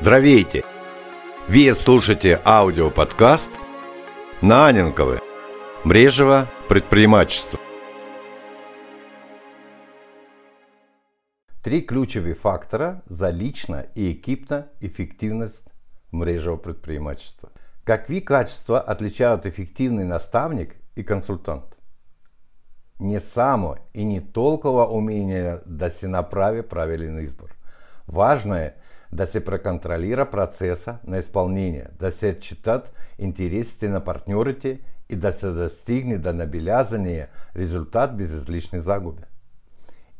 Здравейте! 0.00 0.64
Вы 1.46 1.74
слушаете 1.74 2.40
аудиоподкаст 2.42 3.50
Наненковы. 4.40 5.18
Брежево 5.84 6.48
предпринимательство. 6.68 7.58
Три 11.60 11.82
ключові 11.82 12.34
фактора 12.34 13.02
за 13.10 13.30
лично 13.30 13.84
и 13.94 14.12
экипно 14.12 14.68
эффективность 14.80 15.68
мрежевого 16.12 16.56
предпринимательства. 16.56 17.50
Какие 17.84 18.20
качества 18.20 18.80
отличают 18.80 19.44
эффективный 19.44 20.04
наставник 20.04 20.76
и 20.94 21.02
консультант? 21.02 21.76
Не 22.98 23.20
само 23.20 23.76
и 23.92 24.02
не 24.04 24.20
толково 24.20 24.86
умение 24.86 25.60
да 25.66 25.90
си 25.90 26.06
направи 26.06 26.62
правильный 26.62 27.26
избор. 27.26 27.50
Важное– 28.06 28.76
да 29.12 29.26
се 29.26 29.44
проконтролира 29.44 30.30
процесса 30.30 30.96
на 31.06 31.18
исполнение, 31.18 31.86
да 31.98 32.12
се 32.12 32.28
отчитат 32.28 32.92
интересите 33.18 33.88
на 33.88 34.04
партньорите 34.04 34.80
и 35.08 35.16
да 35.16 35.32
се 35.32 35.50
достигне 35.50 36.18
до 36.18 36.32
набелязания 36.32 37.28
резултат 37.56 38.16
без 38.16 38.32
излишней 38.32 38.80
загуби. 38.80 39.22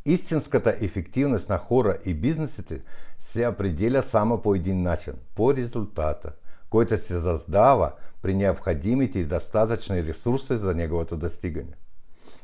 Истинската 0.05 0.77
ефективност 0.80 1.48
на 1.48 1.59
хора 1.59 1.98
и 2.06 2.15
бизнесите 2.15 2.80
се 3.20 3.48
определя 3.48 4.02
само 4.02 4.42
по 4.42 4.55
един 4.55 4.82
начин– 4.82 5.15
по 5.34 5.54
резултата, 5.54 6.32
който 6.70 6.98
се 6.98 7.20
създава 7.20 7.93
при 8.23 8.34
необходимите 8.34 9.18
и 9.18 9.24
достатъчни 9.24 10.04
ресурси 10.04 10.57
за 10.57 10.74
неговото 10.74 11.16
достигане. 11.16 11.77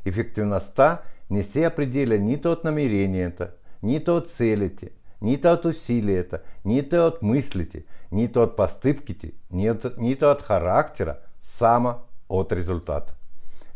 Ефективността 0.04 1.02
не 1.30 1.42
се 1.42 1.66
определя 1.66 2.18
нито 2.18 2.52
от 2.52 2.64
намеренията, 2.64 3.50
нито 3.82 4.16
от 4.16 4.30
целите– 4.30 4.90
нито 5.22 5.48
от 5.48 5.64
усилията, 5.64 6.38
нито 6.64 6.96
от 6.96 7.22
мислите, 7.22 7.84
нито 8.12 8.42
от 8.42 8.56
постъпките, 8.56 9.32
нито, 9.50 9.90
нито 9.98 10.26
от 10.26 10.42
характера, 10.42 11.16
само 11.42 11.94
от 12.28 12.52
резултата. 12.52 13.14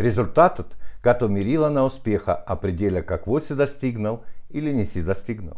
Резултатът, 0.00 0.76
като 1.02 1.28
мерила 1.28 1.70
на 1.70 1.86
успеха, 1.86 2.38
определя 2.50 3.02
какво 3.02 3.40
си 3.40 3.54
достигнал 3.54 4.20
или 4.50 4.74
не 4.74 4.86
си 4.86 5.02
достигнал. 5.02 5.54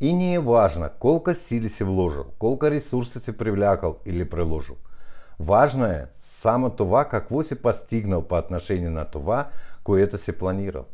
И 0.00 0.12
не 0.12 0.38
важно 0.38 0.88
колко 0.98 1.34
сили 1.34 1.68
си 1.68 1.84
вложил, 1.84 2.24
колко 2.38 2.70
ресурси 2.70 3.20
си 3.20 3.32
привлякал 3.32 3.96
или 4.06 4.30
приложил. 4.30 4.76
Важно 5.40 5.84
е 5.84 6.06
само 6.20 6.70
това 6.70 7.04
какво 7.04 7.42
си 7.42 7.54
постигнал 7.54 8.22
по 8.22 8.38
отношение 8.38 8.90
на 8.90 9.04
това, 9.04 9.48
което 9.84 10.18
си 10.18 10.32
планирал. 10.32 10.84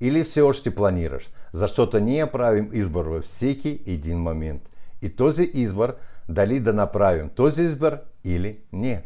Или 0.00 0.24
все 0.24 0.40
още 0.40 0.74
планираш, 0.74 1.30
защото 1.52 2.00
ние 2.00 2.26
правим 2.26 2.70
избор 2.72 3.04
във 3.06 3.24
всеки 3.24 3.82
един 3.86 4.18
момент. 4.18 4.70
И 5.02 5.16
този 5.16 5.50
избор 5.54 5.94
дали 6.28 6.60
да 6.60 6.72
направим 6.72 7.28
този 7.28 7.62
избор 7.62 7.98
или 8.24 8.58
не. 8.72 9.02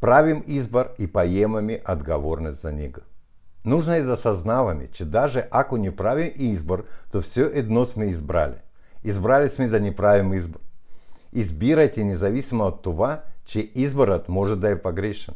Правим 0.00 0.44
избор 0.46 0.88
и 0.98 1.12
поемаме 1.12 1.80
отговорность 1.88 2.60
за 2.60 2.72
него. 2.72 3.00
Нужно 3.66 3.96
и 3.96 4.02
да 4.02 4.16
съзнаваме, 4.16 4.88
че 4.92 5.04
даже 5.04 5.48
ако 5.50 5.76
не 5.76 5.96
правим 5.96 6.32
избор, 6.36 6.84
то 7.12 7.20
все 7.20 7.50
едно 7.54 7.84
сме 7.84 8.04
избрали. 8.04 8.56
Избрали 9.04 9.48
сме 9.48 9.68
да 9.68 9.80
не 9.80 9.96
правим 9.96 10.34
избор. 10.34 10.60
Избирайте 11.32 12.04
независимо 12.04 12.64
от 12.64 12.82
това, 12.82 13.22
че 13.44 13.70
изборът 13.74 14.28
може 14.28 14.56
да 14.56 14.70
е 14.70 14.82
погрешен. 14.82 15.34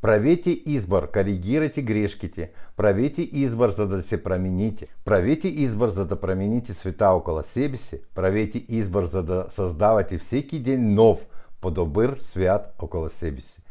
Правите 0.00 0.50
избор, 0.50 1.10
коррегируйте 1.10 1.82
грешките, 1.82 2.50
правите 2.76 3.22
избор, 3.22 3.70
за 3.70 4.02
се 4.02 4.22
промените. 4.22 4.86
Правите 5.04 5.48
избор, 5.48 5.88
за 5.88 6.06
да 6.06 6.20
промените 6.20 6.74
света 6.74 7.08
около 7.08 7.42
себе 7.42 7.76
си. 7.76 8.00
Правите 8.14 8.64
избор, 8.68 9.04
за 9.04 9.22
да 9.22 9.46
създавате 9.50 10.18
всеки 10.18 10.62
ден 10.62 10.94
нов, 10.94 11.26
по-добър 11.60 12.16
свят 12.18 12.74
около 12.78 13.08
себе 13.08 13.40
си. 13.40 13.62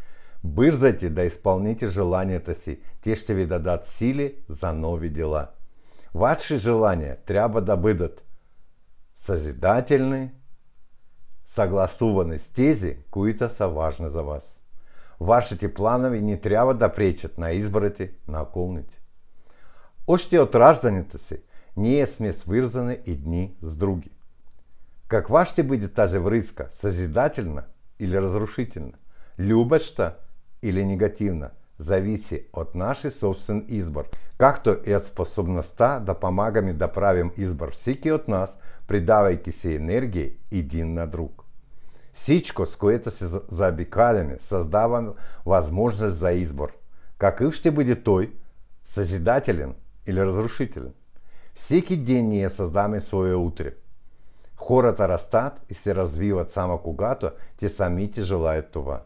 Бързайте 0.44 1.10
да 1.10 1.24
изпълните 1.24 1.88
желанията 1.88 2.56
си. 2.56 2.80
Те 3.02 3.16
ще 3.16 3.34
ви 3.34 3.46
дадат 3.46 3.86
сили 3.86 4.36
за 4.50 4.74
нови 4.74 5.10
дела. 5.10 5.48
Ваши 6.16 6.58
желания 6.58 7.18
трябва 7.26 7.62
да 7.62 7.78
бъдат 7.78 8.24
съзидателни, 9.16 10.32
съгласувани 11.48 12.40
с 12.40 12.50
тези, 12.50 12.98
които 13.12 13.50
са 13.50 13.68
важни 13.68 14.10
за 14.10 14.24
вас. 14.24 14.59
Вашите 15.20 15.74
планове 15.74 16.22
не 16.22 16.40
трябва 16.40 16.74
да 16.74 16.92
пречат 16.92 17.38
на 17.38 17.52
изборите 17.52 18.12
на 18.28 18.42
околните. 18.42 19.02
Още 20.08 20.40
от 20.40 20.56
раждането 20.56 21.18
си 21.18 21.38
ние 21.78 22.08
сме 22.08 22.34
свързани 22.34 23.00
едни 23.08 23.54
с 23.62 23.78
други. 23.78 24.12
Каква 25.08 25.46
ще 25.46 25.64
бъде 25.64 25.88
тази 25.88 26.18
връзка? 26.18 26.68
Съзидателна 26.72 27.64
или 28.00 28.22
разрушителна? 28.22 28.94
Любяща 29.40 30.16
или 30.62 30.86
негативна? 30.86 31.50
Зависи 31.80 32.46
от 32.54 32.76
нашия 32.76 33.12
собствен 33.12 33.66
избор, 33.68 34.10
както 34.38 34.78
и 34.86 34.96
от 34.96 35.04
способността 35.04 36.00
да 36.00 36.14
помагаме 36.14 36.74
да 36.74 36.88
правим 36.88 37.32
избор 37.38 37.72
всеки 37.72 38.12
от 38.12 38.28
нас, 38.28 38.58
придавайки 38.88 39.52
си 39.52 39.76
енергия 39.76 40.30
един 40.52 40.94
на 40.94 41.08
друг. 41.08 41.49
Всичко, 42.22 42.66
с 42.66 42.76
което 42.76 43.12
се 43.12 43.28
заобикаляме, 43.52 44.38
създава 44.40 45.14
възможност 45.46 46.16
за 46.16 46.32
избор. 46.32 46.72
Какъв 47.18 47.54
ще 47.54 47.72
бъде 47.72 48.04
той? 48.04 48.34
Съзидателен 48.86 49.76
или 50.08 50.26
разрушителен? 50.26 50.94
Всеки 51.54 51.98
ден 51.98 52.30
ние 52.30 52.50
създаваме 52.50 53.02
свое 53.02 53.34
утре. 53.34 53.74
Хората 54.56 55.08
растат 55.08 55.62
и 55.70 55.74
се 55.74 55.96
развиват 55.96 56.52
само 56.52 56.78
когато 56.78 57.32
те 57.58 57.70
самите 57.70 58.22
желаят 58.22 58.72
това. 58.72 59.02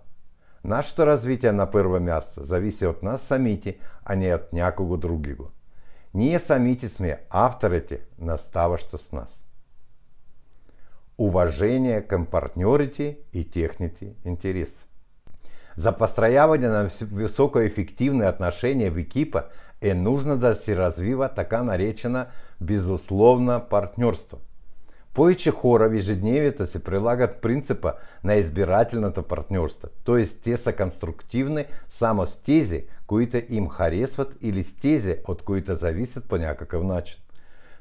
Нашето 0.63 1.05
развитие 1.05 1.51
на 1.51 1.71
първо 1.71 1.99
място 1.99 2.43
зависи 2.43 2.85
от 2.85 3.03
нас 3.03 3.21
самите, 3.21 3.77
а 4.05 4.15
не 4.15 4.35
от 4.35 4.53
някого 4.53 4.97
другого. 4.97 5.49
Ние 6.13 6.39
самите 6.39 6.89
сме 6.89 7.21
авторите 7.29 8.01
на 8.19 8.37
ставащо 8.37 8.97
с 8.97 9.11
нас 9.11 9.42
уважение 11.17 12.01
к 12.01 12.25
партнерите 12.31 13.17
и 13.33 13.49
техните 13.49 14.13
интересы. 14.25 14.85
За 15.75 15.91
построявание 15.91 16.69
на 16.69 16.87
высокоэффективные 17.01 18.29
отношения 18.29 18.91
в 18.91 18.97
экипа 18.97 19.43
е 19.81 19.93
нужно 19.93 20.37
да 20.37 20.55
се 20.55 20.75
развива 20.75 21.29
така 21.29 21.63
наречено 21.63 22.25
безусловно 22.61 23.61
партнерство. 23.69 24.37
Повече 25.13 25.51
хора 25.51 25.89
в 25.89 25.93
ежедневието 25.93 26.67
се 26.67 26.83
прилагат 26.83 27.41
принципа 27.41 27.91
на 28.23 28.35
избирателното 28.35 29.23
партнерство, 29.23 29.87
т.е. 30.05 30.25
те 30.25 30.57
са 30.57 30.73
конструктивни 30.73 31.65
само 31.89 32.27
с 32.27 32.41
тези, 32.41 32.85
им 33.49 33.69
харесват 33.69 34.35
или 34.41 34.63
с 34.63 34.75
тези, 34.75 35.17
от 35.27 35.41
които 35.41 35.75
зависят 35.75 36.25
по 36.25 36.37
някакъв 36.37 36.83
начин. 36.83 37.22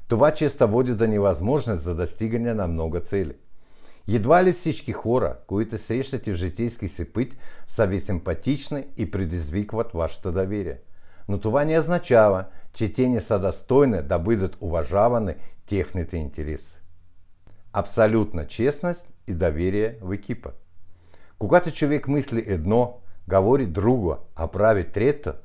Това 0.07 0.31
често 0.31 0.67
води 0.67 0.95
до 0.95 1.07
невъзможност 1.07 1.83
за 1.83 1.95
достигане 1.95 2.53
на 2.53 2.67
много 2.67 2.99
цели. 2.99 3.33
Едва 4.07 4.43
ли 4.43 4.53
всички 4.53 4.91
хора, 4.91 5.37
които 5.47 5.77
срещате 5.77 6.33
в 6.33 6.35
житейски 6.35 6.89
си 6.89 7.13
път, 7.13 7.27
са 7.67 7.87
ви 7.87 7.99
симпатични 7.99 8.85
и 8.97 9.11
предизвикват 9.11 9.91
вашето 9.91 10.31
доверие. 10.31 10.79
Но 11.29 11.39
това 11.39 11.65
не 11.65 11.79
означава, 11.79 12.45
че 12.73 12.93
те 12.93 13.07
не 13.07 13.21
са 13.21 13.39
достойни 13.39 14.01
да 14.01 14.19
бъдат 14.19 14.57
уважавани 14.61 15.33
техните 15.65 16.17
интереси. 16.17 16.77
Абсолютна 17.73 18.47
честность 18.47 19.07
и 19.27 19.33
доверие 19.33 19.97
в 20.01 20.13
екипа. 20.13 20.49
Когато 21.39 21.71
човек 21.71 22.07
мисли 22.07 22.43
едно, 22.47 22.97
говори 23.27 23.65
друго, 23.65 24.17
а 24.35 24.47
прави 24.47 24.91
трето– 24.91 25.33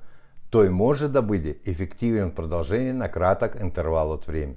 той 0.51 0.71
може 0.71 1.09
да 1.09 1.23
бъде 1.23 1.59
ефективен 1.67 2.33
в 2.37 2.93
на 2.93 3.09
кратък 3.09 3.57
интервал 3.61 4.11
от 4.11 4.25
време. 4.25 4.55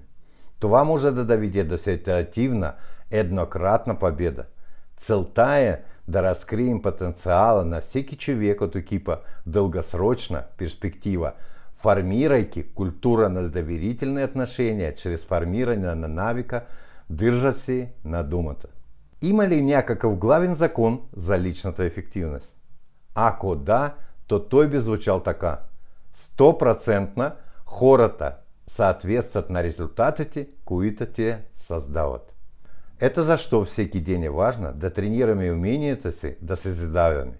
Това 0.59 0.83
може 0.83 1.11
да 1.11 1.25
доведе 1.25 1.63
до 1.63 1.77
ситуативна 1.77 2.73
еднократна 3.11 3.99
победа. 3.99 4.45
Целта 4.97 5.57
е 5.57 5.81
да 6.07 6.23
разкрием 6.23 6.81
потенциала 6.81 7.65
на 7.65 7.81
всеки 7.81 8.17
човек 8.17 8.61
от 8.61 8.75
екипа 8.75 9.15
в 9.45 9.49
дългосрочна 9.49 10.43
перспектива, 10.57 11.31
формирайки 11.75 12.73
культура 12.73 13.29
на 13.29 13.49
доверительные 13.49 14.25
отношения 14.25 14.95
чрез 14.95 15.25
формирование 15.25 15.95
на 15.95 16.07
навика 16.07 16.61
держа 17.09 17.51
се 17.51 17.91
на 18.05 18.23
думата. 18.23 18.55
Има 19.21 19.47
ли 19.47 19.61
някакъв 19.61 20.17
главен 20.17 20.53
закон 20.53 21.01
за 21.15 21.39
личната 21.39 21.83
ефективност? 21.83 22.57
Ако 23.15 23.55
да, 23.55 23.93
то 24.27 24.39
той 24.39 24.69
би 24.69 24.79
звучал 24.79 25.19
така– 25.19 25.59
стопроцентно 26.13 27.31
хората 27.65 28.35
соответствуют 28.67 29.49
на 29.49 29.63
результатите, 29.63 30.47
които 30.65 31.05
те 31.05 31.41
создават. 31.53 32.33
Это 33.01 33.23
за 33.23 33.37
что 33.37 33.65
всеки 33.65 33.99
день 33.99 34.29
важно 34.29 34.71
да 34.73 34.93
тренируем 34.93 35.57
умението 35.57 36.11
си 36.11 36.35
да 36.41 36.57
созидаваме. 36.57 37.37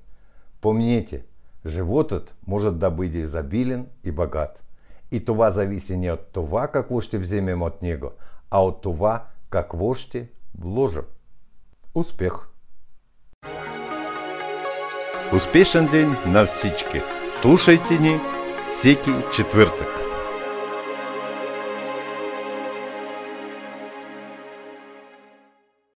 Помните, 0.61 1.23
животът 1.65 2.35
может 2.47 2.79
да 2.79 2.91
бъде 2.91 3.17
изобилен 3.17 3.87
и 4.03 4.11
богат. 4.11 4.63
И 5.11 5.25
това 5.25 5.51
зависи 5.51 5.97
не 5.97 6.11
от 6.11 6.19
това, 6.31 6.67
какво 6.67 7.01
ще 7.01 7.17
вземем 7.17 7.61
от 7.61 7.81
него, 7.81 8.11
а 8.51 8.63
от 8.63 8.81
това, 8.81 9.25
какво 9.49 9.93
ще 9.93 10.27
вложим. 10.59 11.05
Успех! 11.95 12.33
Успешен 15.35 15.87
день 15.87 16.15
на 16.27 16.45
всички! 16.45 17.01
Слушайте 17.41 17.99
ни 17.99 18.30
всеки 18.81 19.11
четвъртък! 19.31 20.00